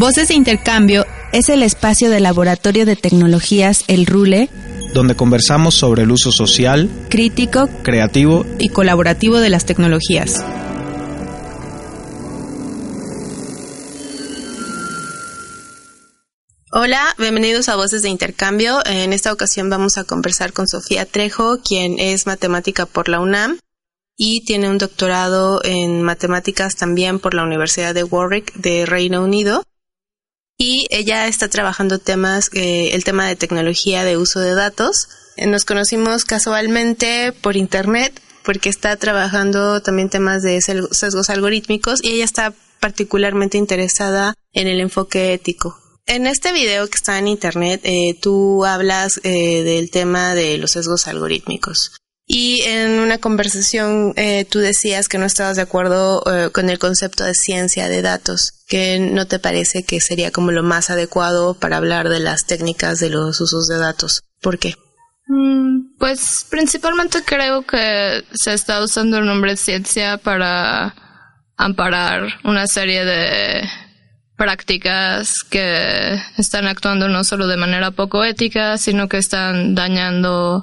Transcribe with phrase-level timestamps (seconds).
[0.00, 4.48] Voces de Intercambio es el espacio del Laboratorio de Tecnologías El Rule,
[4.94, 10.42] donde conversamos sobre el uso social, crítico, creativo y colaborativo de las tecnologías.
[16.72, 18.78] Hola, bienvenidos a Voces de Intercambio.
[18.86, 23.58] En esta ocasión vamos a conversar con Sofía Trejo, quien es matemática por la UNAM
[24.16, 29.62] y tiene un doctorado en matemáticas también por la Universidad de Warwick de Reino Unido
[30.60, 35.08] y ella está trabajando temas, eh, el tema de tecnología de uso de datos.
[35.38, 42.10] Eh, nos conocimos casualmente por internet porque está trabajando también temas de sesgos algorítmicos y
[42.10, 45.78] ella está particularmente interesada en el enfoque ético.
[46.04, 51.06] En este video que está en internet, eh, tú hablas del tema de los sesgos
[51.06, 51.92] algorítmicos.
[52.32, 56.78] Y en una conversación eh, tú decías que no estabas de acuerdo eh, con el
[56.78, 61.54] concepto de ciencia de datos, que no te parece que sería como lo más adecuado
[61.54, 64.22] para hablar de las técnicas de los usos de datos.
[64.40, 64.76] ¿Por qué?
[65.26, 70.94] Mm, pues principalmente creo que se está usando el nombre ciencia para
[71.56, 73.68] amparar una serie de
[74.36, 80.62] prácticas que están actuando no solo de manera poco ética, sino que están dañando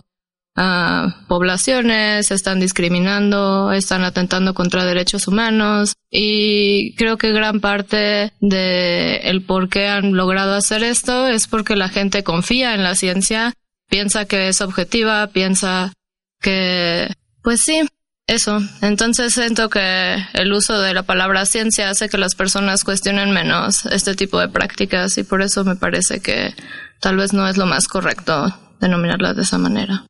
[1.28, 9.44] poblaciones, están discriminando, están atentando contra derechos humanos y creo que gran parte de el
[9.44, 13.54] por qué han logrado hacer esto es porque la gente confía en la ciencia,
[13.88, 15.94] piensa que es objetiva, piensa
[16.42, 17.08] que
[17.44, 17.82] pues sí,
[18.26, 18.60] eso.
[18.82, 23.86] Entonces siento que el uso de la palabra ciencia hace que las personas cuestionen menos
[23.86, 26.54] este tipo de prácticas y por eso me parece que
[27.00, 30.06] tal vez no es lo más correcto denominarlas de esa manera.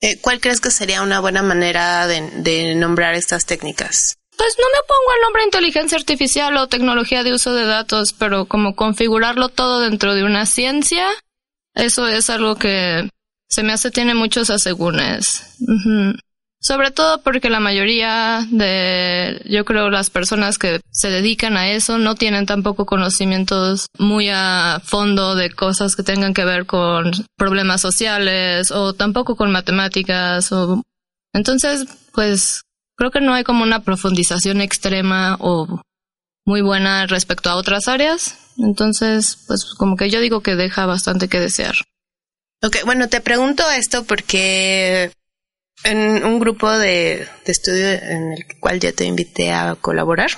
[0.00, 4.16] Eh, ¿Cuál crees que sería una buena manera de, nombrar estas técnicas?
[4.36, 8.46] Pues no me pongo el nombre inteligencia artificial o tecnología de uso de datos, pero
[8.46, 11.06] como configurarlo todo dentro de una ciencia,
[11.74, 13.08] eso es algo que
[13.48, 15.56] se me hace tiene muchos asegúnes.
[16.66, 21.98] Sobre todo porque la mayoría de, yo creo, las personas que se dedican a eso
[21.98, 27.82] no tienen tampoco conocimientos muy a fondo de cosas que tengan que ver con problemas
[27.82, 30.82] sociales o tampoco con matemáticas o,
[31.34, 32.62] entonces, pues,
[32.96, 35.82] creo que no hay como una profundización extrema o
[36.46, 38.38] muy buena respecto a otras áreas.
[38.56, 41.74] Entonces, pues, como que yo digo que deja bastante que desear.
[42.62, 45.12] Ok, bueno, te pregunto esto porque
[45.84, 50.30] en un grupo de, estudio en el cual ya te invité a colaborar,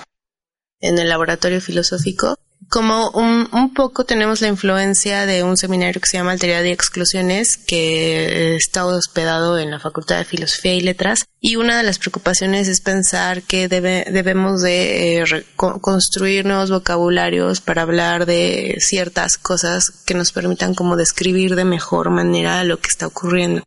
[0.79, 2.37] en el laboratorio filosófico,
[2.69, 6.71] como un, un, poco tenemos la influencia de un seminario que se llama Alteridad y
[6.71, 11.97] Exclusiones, que está hospedado en la Facultad de Filosofía y Letras, y una de las
[11.97, 19.37] preocupaciones es pensar que debe, debemos de eh, construir nuevos vocabularios para hablar de ciertas
[19.37, 23.63] cosas que nos permitan como describir de mejor manera lo que está ocurriendo.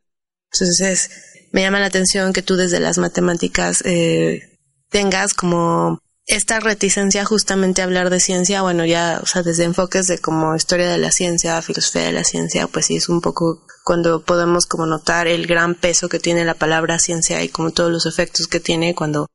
[0.52, 1.10] Entonces,
[1.52, 7.80] me llama la atención que tú desde las matemáticas eh, tengas como esta reticencia justamente
[7.80, 11.10] a hablar de ciencia, bueno, ya, o sea, desde enfoques de como historia de la
[11.10, 15.46] ciencia, filosofía de la ciencia, pues sí es un poco cuando podemos como notar el
[15.46, 19.26] gran peso que tiene la palabra ciencia y como todos los efectos que tiene cuando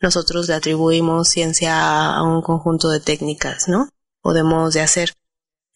[0.00, 3.88] nosotros le atribuimos ciencia a un conjunto de técnicas, ¿no?
[4.22, 5.12] O de modos de hacer.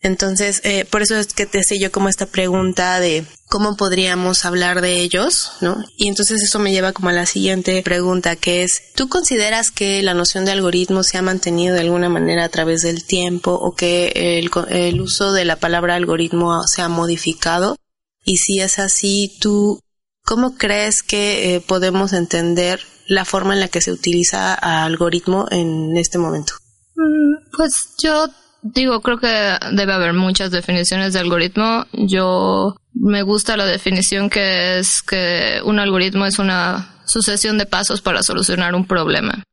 [0.01, 4.45] Entonces, eh, por eso es que te sé yo como esta pregunta de cómo podríamos
[4.45, 5.85] hablar de ellos, ¿no?
[5.97, 10.03] Y entonces eso me lleva como a la siguiente pregunta, que es, ¿tú consideras que
[10.03, 13.75] la noción de algoritmo se ha mantenido de alguna manera a través del tiempo o
[13.75, 14.39] que
[14.71, 17.77] el, uso de la palabra algoritmo se ha modificado?
[18.25, 19.81] Y si es así, ¿tú
[20.25, 25.97] cómo crees que eh, podemos entender la forma en la que se utiliza algoritmo en
[25.97, 26.53] este momento?
[26.95, 28.29] Mm, pues yo
[28.63, 31.87] Digo, creo que debe haber muchas definiciones de algoritmo.
[31.93, 38.01] Yo me gusta la definición que es que un algoritmo es una sucesión de pasos
[38.01, 39.45] para solucionar un problema.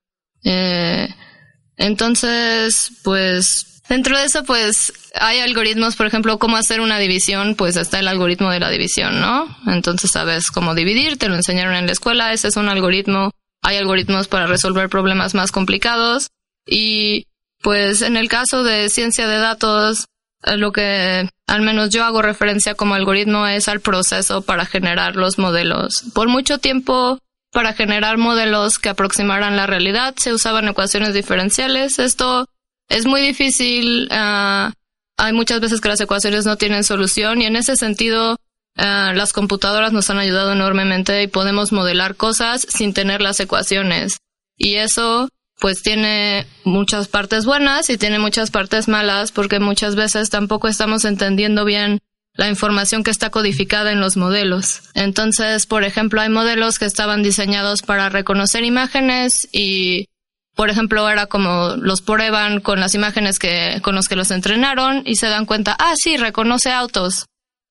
[0.43, 1.07] Eh,
[1.77, 7.75] entonces, pues, dentro de eso, pues, hay algoritmos, por ejemplo, cómo hacer una división, pues
[7.77, 9.55] está el algoritmo de la división, ¿no?
[9.67, 13.31] Entonces sabes cómo dividir, te lo enseñaron en la escuela, ese es un algoritmo.
[13.61, 16.27] Hay algoritmos para resolver problemas más complicados
[16.67, 17.25] y
[17.61, 20.05] pues en el caso de ciencia de datos,
[20.43, 25.15] eh, lo que al menos yo hago referencia como algoritmo es al proceso para generar
[25.15, 26.03] los modelos.
[26.13, 27.19] Por mucho tiempo,
[27.51, 31.99] para generar modelos que aproximaran la realidad, se usaban ecuaciones diferenciales.
[31.99, 32.47] Esto
[32.89, 34.07] es muy difícil.
[34.11, 34.73] Ah,
[35.17, 38.37] hay muchas veces que las ecuaciones no tienen solución y en ese sentido
[38.77, 44.17] ah, las computadoras nos han ayudado enormemente y podemos modelar cosas sin tener las ecuaciones.
[44.57, 45.29] Y eso
[45.59, 51.05] pues tiene muchas partes buenas y tiene muchas partes malas porque muchas veces tampoco estamos
[51.05, 51.99] entendiendo bien
[52.33, 54.81] la información que está codificada en los modelos.
[54.93, 60.09] Entonces, por ejemplo, hay modelos que estaban diseñados para reconocer imágenes y,
[60.53, 65.03] por ejemplo, era como los prueban con las imágenes que, con los que los entrenaron
[65.05, 67.25] y se dan cuenta, ah, sí, reconoce autos.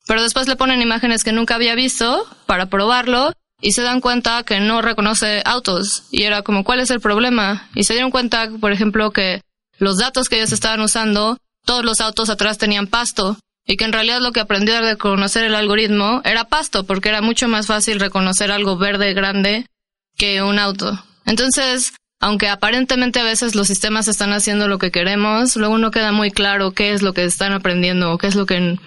[0.06, 4.42] Pero después le ponen imágenes que nunca había visto para probarlo y se dan cuenta
[4.42, 6.04] que no reconoce autos.
[6.10, 7.68] Y era como, ¿cuál es el problema?
[7.74, 9.40] Y se dieron cuenta, por ejemplo, que
[9.78, 13.92] los datos que ellos estaban usando, todos los autos atrás tenían pasto y que en
[13.92, 17.98] realidad lo que aprendió a reconocer el algoritmo era pasto, porque era mucho más fácil
[17.98, 19.66] reconocer algo verde grande
[20.16, 21.02] que un auto.
[21.24, 26.12] Entonces, aunque aparentemente a veces los sistemas están haciendo lo que queremos, luego no queda
[26.12, 28.78] muy claro qué es lo que están aprendiendo o qué es lo que,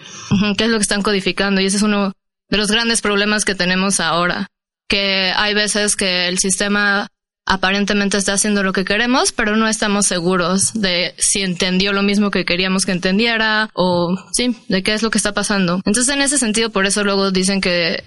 [0.57, 1.61] qué es lo que están codificando.
[1.61, 2.13] Y ese es uno
[2.49, 4.47] de los grandes problemas que tenemos ahora,
[4.87, 7.07] que hay veces que el sistema
[7.47, 12.29] aparentemente está haciendo lo que queremos, pero no estamos seguros de si entendió lo mismo
[12.29, 15.81] que queríamos que entendiera o sí, de qué es lo que está pasando.
[15.85, 18.03] Entonces, en ese sentido, por eso luego dicen que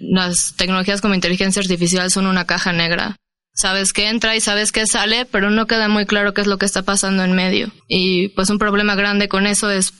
[0.00, 3.16] las tecnologías como inteligencia artificial son una caja negra.
[3.54, 6.58] Sabes que entra y sabes que sale, pero no queda muy claro qué es lo
[6.58, 7.70] que está pasando en medio.
[7.86, 9.94] Y pues un problema grande con eso es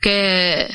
[0.00, 0.68] que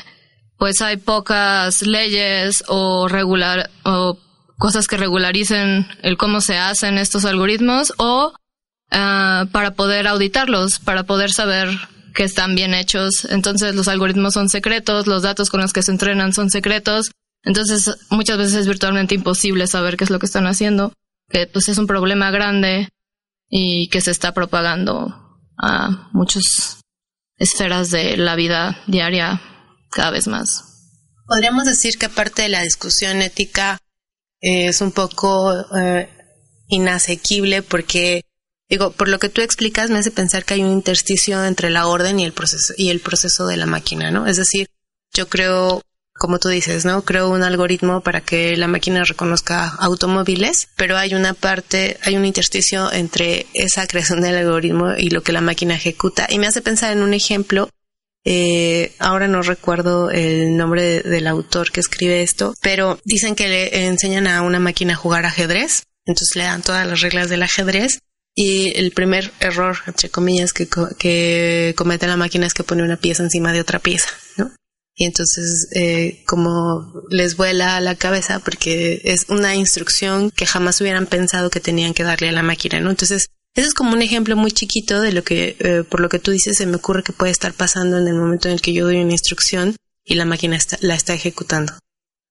[0.58, 4.18] pues hay pocas leyes o regular o
[4.58, 8.32] cosas que regularicen el cómo se hacen estos algoritmos o
[8.90, 11.68] ah, para poder auditarlos, para poder saber
[12.14, 13.26] que están bien hechos.
[13.30, 17.10] Entonces los algoritmos son secretos, los datos con los que se entrenan son secretos.
[17.44, 20.92] Entonces muchas veces es virtualmente imposible saber qué es lo que están haciendo,
[21.28, 22.88] que pues es un problema grande
[23.48, 25.14] y que se está propagando
[25.62, 26.80] a muchas
[27.36, 29.40] esferas de la vida diaria
[29.90, 30.64] cada vez más.
[31.26, 33.78] Podríamos decir que aparte de la discusión ética
[34.40, 36.08] es un poco eh,
[36.68, 38.22] inasequible porque
[38.68, 41.86] digo por lo que tú explicas me hace pensar que hay un intersticio entre la
[41.86, 44.68] orden y el proceso y el proceso de la máquina no es decir
[45.14, 50.68] yo creo como tú dices no creo un algoritmo para que la máquina reconozca automóviles
[50.76, 55.32] pero hay una parte hay un intersticio entre esa creación del algoritmo y lo que
[55.32, 56.26] la máquina ejecuta.
[56.30, 57.68] Y me hace pensar en un ejemplo
[58.28, 63.86] eh, ahora no recuerdo el nombre del autor que escribe esto, pero dicen que le
[63.86, 68.00] enseñan a una máquina a jugar ajedrez, entonces le dan todas las reglas del ajedrez
[68.34, 73.22] y el primer error, entre comillas, que, comete la máquina es que pone una pieza
[73.22, 74.50] encima de otra pieza, ¿no?
[74.96, 80.80] Y entonces, eh, como les vuela a la cabeza porque es una instrucción que jamás
[80.80, 82.90] hubieran pensado que tenían que darle a la máquina, ¿no?
[82.90, 86.18] Entonces, eso es como un ejemplo muy chiquito de lo que, eh, por lo que
[86.18, 88.74] tú dices, se me ocurre que puede estar pasando en el momento en el que
[88.74, 89.74] yo doy una instrucción
[90.04, 91.72] y la máquina la está ejecutando.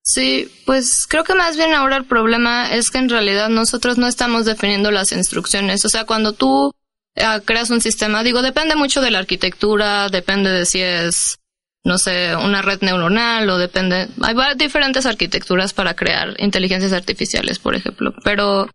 [0.04, 4.08] Sí, pues creo que más bien ahora el problema es que en realidad nosotros no
[4.08, 5.84] estamos definiendo las instrucciones.
[5.84, 6.72] O sea, cuando tú
[7.16, 11.40] eh, creas un sistema, digo, depende mucho de la arquitectura, depende de si es,
[11.84, 17.74] no sé, una red neuronal o depende, hay diferentes arquitecturas para crear inteligencias artificiales, por
[17.74, 18.14] ejemplo.
[18.24, 18.70] Pero,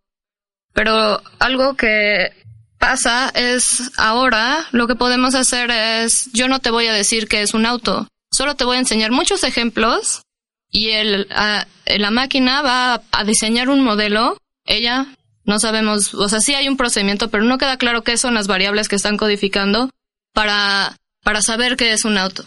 [0.73, 2.40] pero algo que
[2.81, 7.43] pasa es ahora lo que podemos hacer es, yo no te voy a decir que
[7.43, 10.23] es un auto, solo te voy a enseñar muchos ejemplos
[10.71, 15.07] y el, la máquina va a diseñar un modelo, ella
[15.45, 18.47] no sabemos, o sea, sí hay un procedimiento, pero no queda claro qué son las
[18.47, 19.91] variables que están codificando
[20.33, 22.45] para, para saber qué es un auto.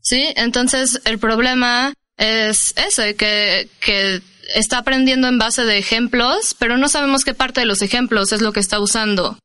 [0.00, 0.32] ¿Sí?
[0.36, 4.22] Entonces, el problema es ese, que, que
[4.54, 8.40] está aprendiendo en base de ejemplos, pero no sabemos qué parte de los ejemplos es
[8.40, 9.36] lo que está usando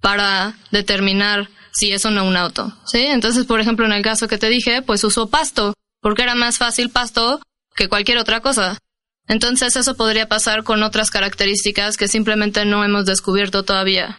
[0.00, 2.98] para determinar si es o no un auto, ¿sí?
[2.98, 6.58] Entonces, por ejemplo, en el caso que te dije, pues usó pasto, porque era más
[6.58, 7.40] fácil pasto
[7.74, 8.78] que cualquier otra cosa.
[9.28, 14.18] Entonces, eso podría pasar con otras características que simplemente no hemos descubierto todavía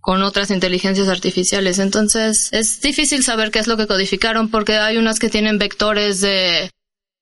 [0.00, 1.78] con otras inteligencias artificiales.
[1.78, 6.20] Entonces, es difícil saber qué es lo que codificaron porque hay unas que tienen vectores
[6.20, 6.70] de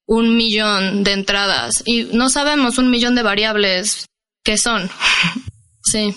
[0.06, 4.06] un millón de entradas y no sabemos un millón de variables
[4.42, 4.90] que son.
[5.82, 6.14] sí.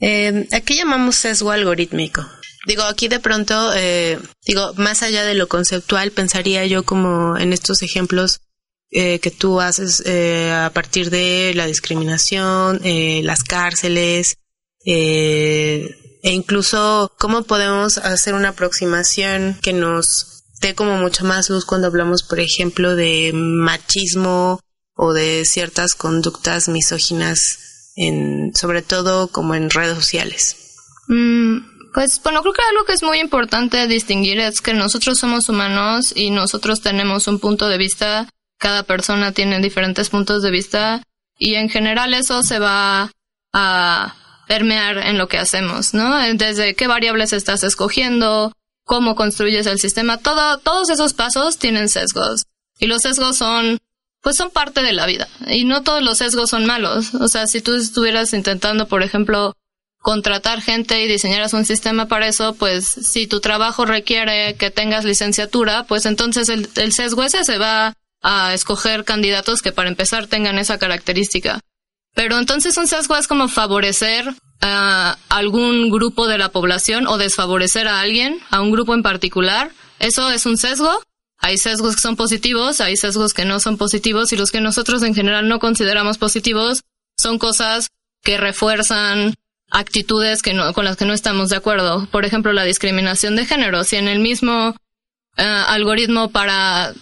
[0.00, 2.26] Eh, aquí llamamos sesgo algorítmico.
[2.66, 7.52] Digo, aquí de pronto, eh, digo, más allá de lo conceptual, pensaría yo como en
[7.52, 8.40] estos ejemplos
[8.92, 14.36] eh, que tú haces eh, a partir de la discriminación, eh, las cárceles,
[14.84, 21.86] e incluso cómo podemos hacer una aproximación que nos dé como mucho más luz cuando
[21.86, 24.58] hablamos, por ejemplo, de machismo
[24.96, 30.56] o de ciertas conductas misóginas en, sobre todo como en redes sociales?
[31.08, 31.58] Mm,
[31.92, 36.12] pues bueno, creo que algo que es muy importante distinguir es que nosotros somos humanos
[36.14, 38.28] y nosotros tenemos un punto de vista,
[38.58, 41.02] cada persona tiene diferentes puntos de vista
[41.38, 43.10] y en general eso se va
[43.52, 44.14] a
[44.46, 46.16] permear en lo que hacemos, ¿no?
[46.34, 48.52] Desde qué variables estás escogiendo,
[48.84, 52.44] cómo construyes el sistema, todo, todos esos pasos tienen sesgos.
[52.78, 53.78] Y los sesgos son,
[54.22, 55.28] pues son parte de la vida.
[55.48, 57.14] Y no todos los sesgos son malos.
[57.14, 59.54] O sea, si tú estuvieras intentando, por ejemplo,
[59.98, 65.04] contratar gente y diseñaras un sistema para eso, pues si tu trabajo requiere que tengas
[65.04, 70.26] licenciatura, pues entonces el, el sesgo ese se va a escoger candidatos que para empezar
[70.26, 71.60] tengan esa característica.
[72.14, 77.88] Pero entonces un sesgo es como favorecer a algún grupo de la población o desfavorecer
[77.88, 79.70] a alguien, a un grupo en particular.
[79.98, 81.02] Eso es un sesgo.
[81.40, 85.02] Hay sesgos que son positivos, hay sesgos que no son positivos y los que nosotros
[85.02, 86.82] en general no consideramos positivos
[87.16, 87.88] son cosas
[88.22, 89.34] que refuerzan
[89.70, 92.06] actitudes que no, con las que no estamos de acuerdo.
[92.10, 93.84] Por ejemplo, la discriminación de género.
[93.84, 94.74] Si en el mismo
[95.36, 96.92] eh, algoritmo para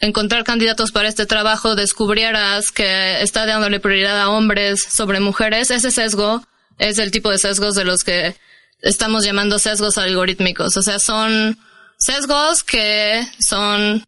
[0.00, 5.90] encontrar candidatos para este trabajo descubrieras que está dándole prioridad a hombres sobre mujeres, ese
[5.90, 6.42] sesgo
[6.78, 8.36] es el tipo de sesgos de los que
[8.80, 10.76] estamos llamando sesgos algorítmicos.
[10.76, 11.58] O sea, son
[11.98, 14.04] sesgos que son,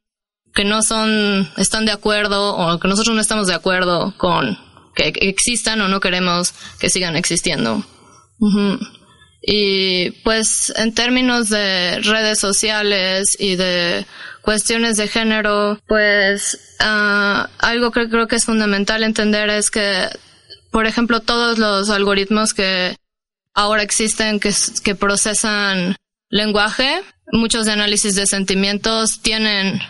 [0.55, 4.59] que no son, están de acuerdo o que nosotros no estamos de acuerdo con
[4.95, 7.85] que existan o no queremos que sigan existiendo.
[9.43, 14.07] Y pues en términos de redes sociales y de
[14.43, 20.09] cuestiones de género, pues uh, algo que creo que es fundamental entender es que,
[20.73, 22.97] por ejemplo, todos los algoritmos que
[23.55, 24.52] ahora existen que,
[24.83, 25.97] que procesan
[26.28, 27.02] lenguaje,
[27.33, 29.80] muchos análisis de sentimientos tienen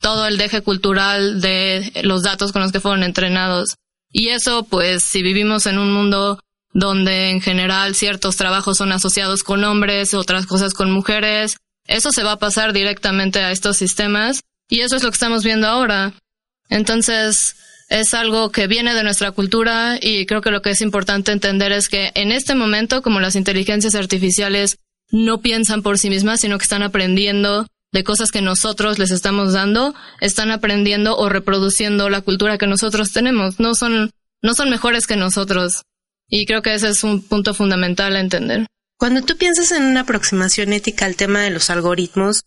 [0.00, 3.74] todo el deje cultural de los datos con los que fueron entrenados.
[4.10, 6.40] Y eso, pues, si vivimos en un mundo
[6.72, 12.22] donde en general ciertos trabajos son asociados con hombres, otras cosas con mujeres, eso se
[12.22, 16.14] va a pasar directamente a estos sistemas y eso es lo que estamos viendo ahora.
[16.68, 17.56] Entonces,
[17.88, 21.72] es algo que viene de nuestra cultura y creo que lo que es importante entender
[21.72, 24.76] es que en este momento, como las inteligencias artificiales
[25.10, 29.52] no piensan por sí mismas, sino que están aprendiendo de cosas que nosotros les estamos
[29.52, 33.58] dando, están aprendiendo o reproduciendo la cultura que nosotros tenemos.
[33.58, 34.10] No son,
[34.42, 35.82] no son mejores que nosotros.
[36.28, 38.66] Y creo que ese es un punto fundamental a entender.
[38.96, 42.44] Cuando tú piensas en una aproximación ética al tema de los algoritmos,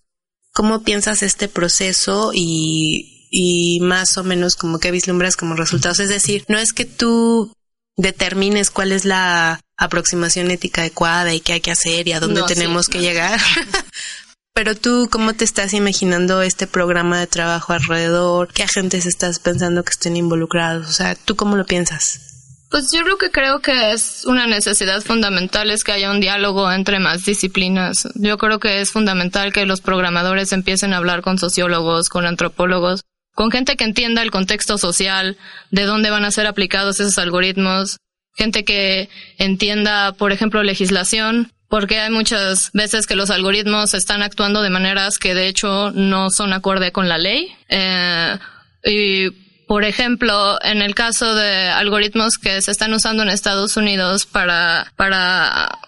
[0.54, 6.00] ¿cómo piensas este proceso y, y más o menos como que vislumbras como resultados?
[6.00, 7.52] Es decir, no es que tú
[7.98, 12.44] determines cuál es la aproximación ética adecuada y qué hay que hacer y a dónde
[12.44, 13.40] tenemos que llegar.
[14.56, 18.54] Pero tú, ¿cómo te estás imaginando este programa de trabajo alrededor?
[18.54, 20.88] ¿Qué agentes estás pensando que estén involucrados?
[20.88, 22.34] O sea, ¿tú cómo lo piensas?
[22.70, 26.72] Pues yo creo que creo que es una necesidad fundamental es que haya un diálogo
[26.72, 28.08] entre más disciplinas.
[28.16, 33.02] Yo creo que es fundamental que los programadores empiecen a hablar con sociólogos, con antropólogos,
[33.34, 35.38] con gente que entienda el contexto social,
[35.72, 37.98] de dónde van a ser aplicados esos algoritmos,
[38.34, 44.62] gente que entienda, por ejemplo, legislación, porque hay muchas veces que los algoritmos están actuando
[44.62, 47.52] de maneras que de hecho no son acorde con la ley.
[47.70, 48.38] Eh,
[48.86, 49.30] y
[49.68, 54.92] por ejemplo, en el caso de algoritmos que se están usando en Estados Unidos para,
[54.96, 55.80] para,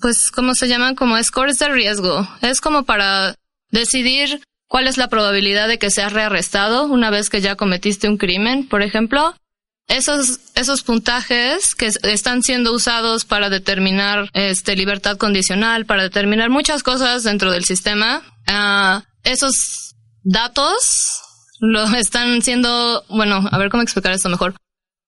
[0.00, 0.94] pues, ¿cómo se llaman?
[0.94, 2.26] Como scores de riesgo.
[2.40, 3.34] Es como para
[3.70, 8.16] decidir cuál es la probabilidad de que seas rearrestado una vez que ya cometiste un
[8.16, 9.34] crimen, por ejemplo.
[9.88, 16.82] Esos, esos puntajes que están siendo usados para determinar este, libertad condicional, para determinar muchas
[16.82, 21.20] cosas dentro del sistema, uh, esos datos
[21.60, 24.54] lo están siendo, bueno, a ver cómo explicar esto mejor.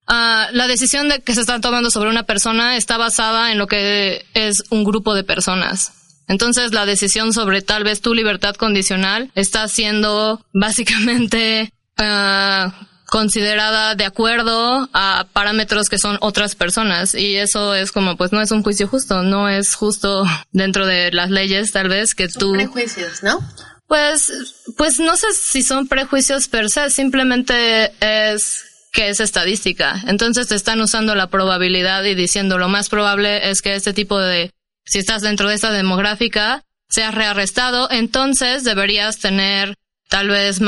[0.07, 3.66] Uh, la decisión de que se está tomando sobre una persona está basada en lo
[3.66, 5.93] que es un grupo de personas.
[6.28, 12.71] Entonces la decisión sobre tal vez tu libertad condicional está siendo básicamente uh,
[13.07, 18.41] considerada de acuerdo a parámetros que son otras personas y eso es como pues no
[18.41, 22.41] es un juicio justo, no es justo dentro de las leyes tal vez que son
[22.41, 23.41] tú prejuicios, ¿no?
[23.87, 24.33] Pues,
[24.77, 30.01] pues no sé si son prejuicios per se, simplemente es que es estadística.
[30.07, 34.19] Entonces te están usando la probabilidad y diciendo lo más probable es que este tipo
[34.19, 34.51] de,
[34.87, 39.75] si estás dentro de esta demográfica, seas rearrestado, entonces deberías tener
[40.09, 40.61] tal vez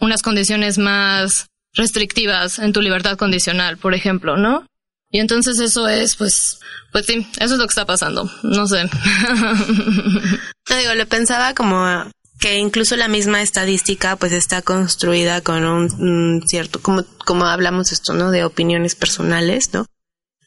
[0.00, 4.66] unas condiciones más restrictivas en tu libertad condicional, por ejemplo, ¿no?
[5.10, 6.58] Y entonces eso es, pues,
[6.90, 8.28] pues sí, eso es lo que está pasando.
[8.42, 8.84] No sé.
[10.70, 16.42] no digo, le pensaba como que incluso la misma estadística pues está construida con un,
[16.46, 18.30] cierto, como, como hablamos esto, ¿no?
[18.30, 19.86] De opiniones personales, ¿no?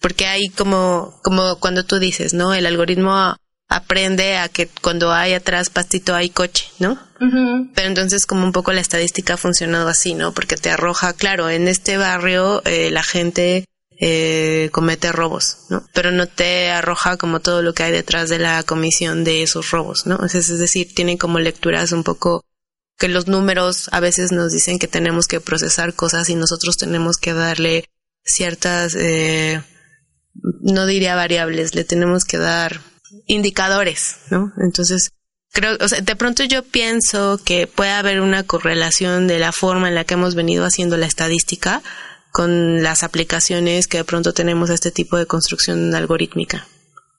[0.02, 2.54] Porque hay como, como cuando tú dices, ¿no?
[2.54, 7.00] El algoritmo aprende a que cuando hay atrás pastito hay coche, ¿no?
[7.20, 10.34] Pero entonces como un poco la estadística ha funcionado así, ¿no?
[10.34, 13.66] Porque te arroja, claro, en este barrio eh, la gente
[14.00, 15.84] eh, comete robos, ¿no?
[15.94, 19.72] Pero no te arroja como todo lo que hay detrás de la comisión de esos
[19.72, 20.24] robos, ¿no?
[20.24, 22.44] Es, decir, tienen como lecturas un poco
[23.00, 27.18] que los números a veces nos dicen que tenemos que procesar cosas y nosotros tenemos
[27.18, 27.90] que darle
[28.24, 29.64] ciertas, eh,
[30.62, 32.82] no diría variables, le tenemos que dar
[33.26, 34.52] indicadores, ¿no?
[34.62, 35.12] Entonces,
[35.52, 39.88] creo, o sea, de pronto yo pienso que puede haber una correlación de la forma
[39.88, 41.82] en la que hemos venido haciendo la estadística
[42.32, 46.68] con las aplicaciones que de pronto tenemos a este tipo de construcción algorítmica.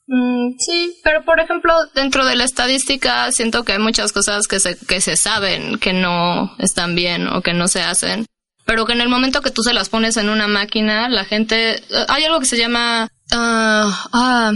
[0.07, 4.61] Mm, sí, pero por ejemplo, dentro de la estadística siento que hay muchas cosas que
[4.61, 8.27] se, que se saben que no están bien o que no se hacen,
[8.65, 11.77] pero que en el momento que tú se las pones en una máquina, la gente...
[11.77, 13.09] Eh, hay algo que se llama...
[13.33, 14.53] ah, ah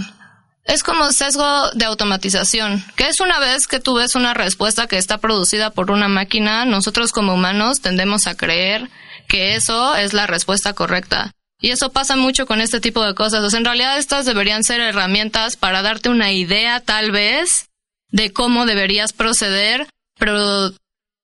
[0.65, 4.99] es como sesgo de automatización, que es una vez que tú ves una respuesta que
[4.99, 8.89] está producida por una máquina, nosotros como humanos tendemos a creer
[9.29, 11.33] que eso es la respuesta correcta.
[11.61, 13.55] Y eso pasa mucho con este tipo de cosas.
[13.55, 17.69] En realidad estas deberían ser herramientas para darte una idea, tal vez,
[18.11, 19.87] de cómo deberías proceder,
[20.19, 20.73] pero,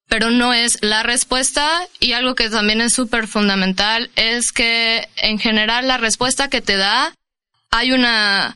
[0.07, 1.85] pero no es la respuesta.
[1.99, 6.77] Y algo que también es súper fundamental es que, en general, la respuesta que te
[6.77, 7.13] da,
[7.69, 8.55] hay una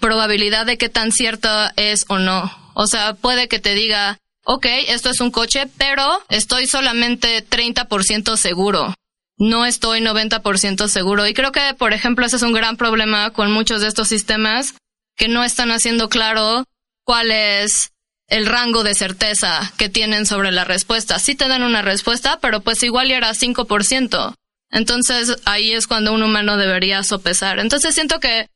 [0.00, 2.50] probabilidad de qué tan cierta es o no.
[2.74, 8.36] O sea, puede que te diga, ok, esto es un coche, pero estoy solamente 30%
[8.36, 8.94] seguro.
[9.36, 11.26] No estoy 90% seguro.
[11.26, 14.74] Y creo que, por ejemplo, ese es un gran problema con muchos de estos sistemas
[15.16, 16.64] que no están haciendo claro
[17.04, 17.90] cuál es
[18.28, 21.18] el rango de certeza que tienen sobre la respuesta.
[21.18, 24.34] Sí te dan una respuesta, pero pues igual era 5%.
[24.70, 27.58] Entonces ahí es cuando un humano debería sopesar.
[27.58, 28.46] Entonces siento que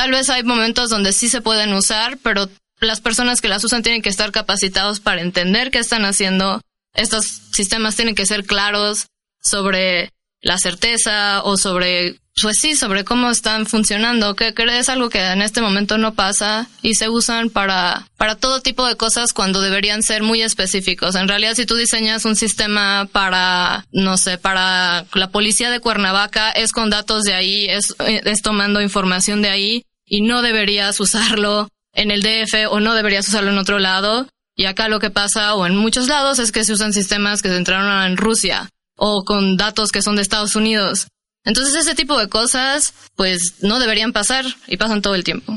[0.00, 2.48] tal vez hay momentos donde sí se pueden usar, pero
[2.80, 6.62] las personas que las usan tienen que estar capacitados para entender qué están haciendo.
[6.94, 9.08] Estos sistemas tienen que ser claros
[9.42, 15.20] sobre la certeza o sobre, pues sí, sobre cómo están funcionando, que es algo que
[15.20, 19.60] en este momento no pasa y se usan para, para todo tipo de cosas cuando
[19.60, 21.14] deberían ser muy específicos.
[21.14, 26.52] En realidad, si tú diseñas un sistema para, no sé, para la policía de Cuernavaca,
[26.52, 31.68] es con datos de ahí, es, es tomando información de ahí y no deberías usarlo
[31.94, 34.28] en el DF o no deberías usarlo en otro lado.
[34.56, 37.48] Y acá lo que pasa, o en muchos lados, es que se usan sistemas que
[37.48, 41.06] se entraron en Rusia o con datos que son de Estados Unidos.
[41.44, 45.56] Entonces ese tipo de cosas, pues no deberían pasar y pasan todo el tiempo.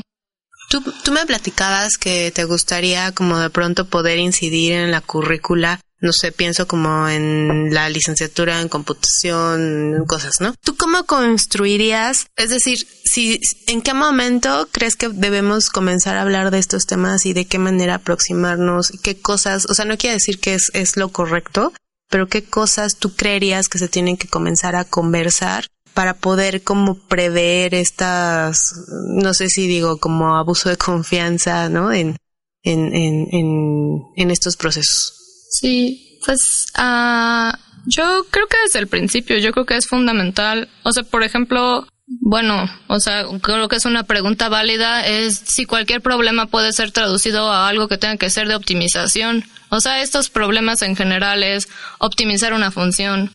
[0.70, 5.80] Tú, tú me platicabas que te gustaría como de pronto poder incidir en la currícula
[6.04, 10.54] no sé, pienso como en la licenciatura en computación, cosas, ¿no?
[10.62, 12.26] ¿Tú cómo construirías?
[12.36, 17.24] Es decir, si, ¿en qué momento crees que debemos comenzar a hablar de estos temas
[17.24, 18.92] y de qué manera aproximarnos?
[19.02, 19.64] ¿Qué cosas?
[19.70, 21.72] O sea, no quiere decir que es, es lo correcto,
[22.10, 26.98] pero qué cosas tú creerías que se tienen que comenzar a conversar para poder como
[26.98, 28.74] prever estas,
[29.08, 31.92] no sé si digo como abuso de confianza, ¿no?
[31.92, 32.18] En,
[32.62, 35.13] en, en, en, en estos procesos.
[35.54, 40.68] Sí, pues uh, yo creo que desde el principio, yo creo que es fundamental.
[40.82, 45.64] O sea, por ejemplo, bueno, o sea, creo que es una pregunta válida, es si
[45.64, 49.44] cualquier problema puede ser traducido a algo que tenga que ser de optimización.
[49.70, 51.68] O sea, estos problemas en general es
[52.00, 53.32] optimizar una función.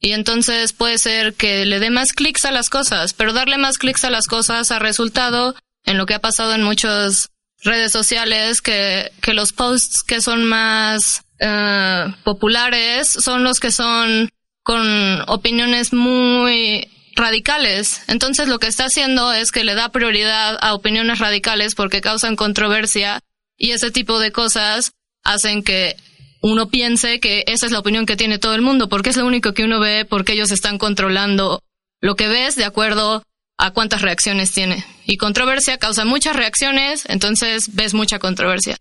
[0.00, 3.78] Y entonces puede ser que le dé más clics a las cosas, pero darle más
[3.78, 7.30] clics a las cosas ha resultado en lo que ha pasado en muchas
[7.62, 14.30] redes sociales, que, que los posts que son más eh, populares son los que son
[14.62, 18.02] con opiniones muy radicales.
[18.08, 22.36] Entonces lo que está haciendo es que le da prioridad a opiniones radicales porque causan
[22.36, 23.20] controversia
[23.56, 24.92] y ese tipo de cosas
[25.22, 25.96] hacen que
[26.40, 29.26] uno piense que esa es la opinión que tiene todo el mundo porque es lo
[29.26, 31.60] único que uno ve porque ellos están controlando
[32.00, 33.22] lo que ves de acuerdo
[33.56, 34.84] a cuántas reacciones tiene.
[35.06, 38.76] Y controversia causa muchas reacciones, entonces ves mucha controversia.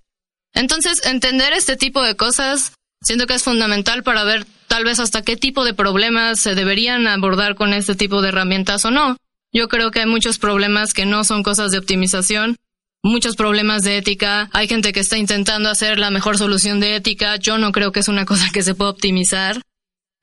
[0.54, 5.22] Entonces, entender este tipo de cosas siento que es fundamental para ver tal vez hasta
[5.22, 9.18] qué tipo de problemas se deberían abordar con este tipo de herramientas o no.
[9.52, 12.58] Yo creo que hay muchos problemas que no son cosas de optimización,
[13.04, 14.50] muchos problemas de ética.
[14.52, 17.36] Hay gente que está intentando hacer la mejor solución de ética.
[17.36, 19.62] Yo no creo que es una cosa que se pueda optimizar.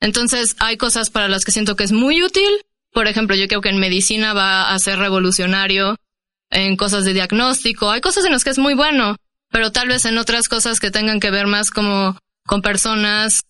[0.01, 2.49] Entonces, hay cosas para las que siento que es muy útil.
[2.91, 5.95] Por ejemplo, yo creo que en medicina va a ser revolucionario.
[6.49, 9.15] En cosas de diagnóstico, hay cosas en las que es muy bueno
[9.51, 13.41] pero tal vez en otras cosas que tengan que ver más como con personas,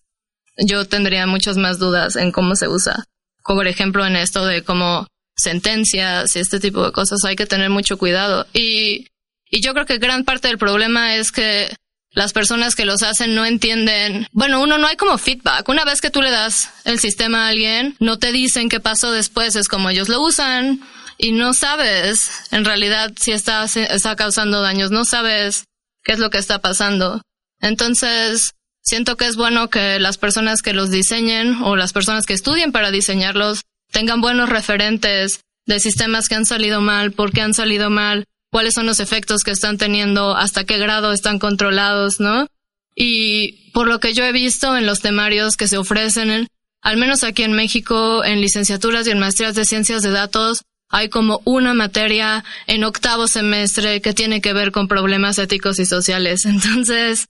[0.56, 3.04] yo tendría muchas más dudas en cómo se usa.
[3.42, 7.46] Como por ejemplo en esto de como sentencias y este tipo de cosas hay que
[7.46, 8.46] tener mucho cuidado.
[8.52, 9.06] Y,
[9.50, 11.74] y yo creo que gran parte del problema es que
[12.10, 14.28] las personas que los hacen no entienden.
[14.32, 15.68] Bueno, uno no hay como feedback.
[15.68, 19.10] Una vez que tú le das el sistema a alguien, no te dicen qué pasó
[19.10, 20.80] después, es como ellos lo usan
[21.18, 25.64] y no sabes en realidad si está, está causando daños, no sabes
[26.02, 27.22] qué es lo que está pasando.
[27.60, 32.34] Entonces, siento que es bueno que las personas que los diseñen o las personas que
[32.34, 37.54] estudien para diseñarlos tengan buenos referentes de sistemas que han salido mal, por qué han
[37.54, 42.46] salido mal, cuáles son los efectos que están teniendo, hasta qué grado están controlados, ¿no?
[42.94, 46.48] Y por lo que yo he visto en los temarios que se ofrecen,
[46.82, 50.62] al menos aquí en México, en licenciaturas y en maestrías de ciencias de datos,
[50.92, 55.86] hay como una materia en octavo semestre que tiene que ver con problemas éticos y
[55.86, 56.44] sociales.
[56.44, 57.26] Entonces,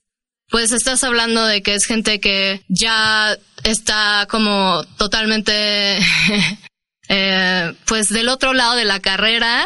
[0.51, 5.99] pues estás hablando de que es gente que ya está como totalmente,
[7.09, 9.65] eh, pues del otro lado de la carrera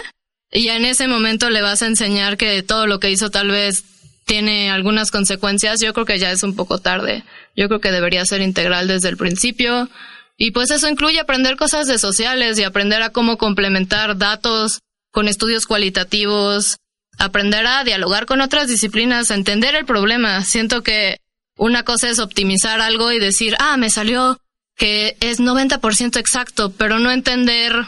[0.52, 3.84] y en ese momento le vas a enseñar que todo lo que hizo tal vez
[4.26, 7.24] tiene algunas consecuencias, yo creo que ya es un poco tarde.
[7.56, 9.88] Yo creo que debería ser integral desde el principio.
[10.36, 15.28] Y pues eso incluye aprender cosas de sociales y aprender a cómo complementar datos con
[15.28, 16.76] estudios cualitativos,
[17.18, 20.42] aprender a dialogar con otras disciplinas, entender el problema.
[20.44, 21.18] Siento que
[21.56, 24.38] una cosa es optimizar algo y decir, ah, me salió
[24.76, 27.86] que es 90% exacto, pero no entender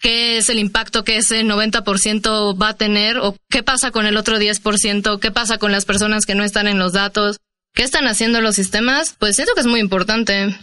[0.00, 4.16] qué es el impacto que ese 90% va a tener o qué pasa con el
[4.16, 7.36] otro 10%, qué pasa con las personas que no están en los datos,
[7.74, 10.58] qué están haciendo los sistemas, pues siento que es muy importante.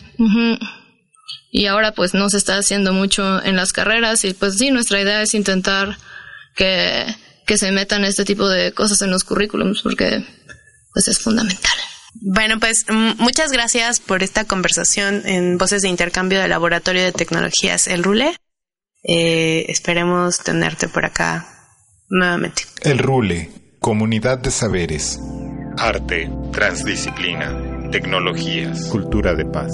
[1.52, 5.02] Y ahora pues no se está haciendo mucho en las carreras y pues sí, nuestra
[5.02, 5.98] idea es intentar
[6.56, 7.06] que,
[7.46, 10.26] que se metan este tipo de cosas en los currículums porque
[10.94, 11.72] pues es fundamental.
[12.22, 17.88] Bueno, pues muchas gracias por esta conversación en Voces de Intercambio del Laboratorio de Tecnologías
[17.88, 18.36] El Rule.
[19.04, 21.48] Eh, esperemos tenerte por acá
[22.10, 22.64] nuevamente.
[22.82, 25.20] El Rule, Comunidad de Saberes.
[25.78, 29.72] Arte, transdisciplina, tecnologías, cultura de paz.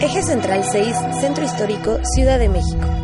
[0.00, 3.03] Eje Central 6, Centro Histórico, Ciudad de México.